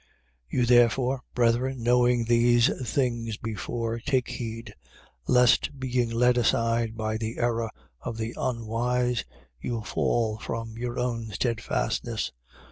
[0.51, 0.59] 3:17.
[0.59, 4.73] You therefore, brethren, knowing these things before, take heed,
[5.27, 7.69] lest being led aside by the error
[8.01, 9.23] of the unwise,
[9.59, 12.31] you fall from your own steadfastness.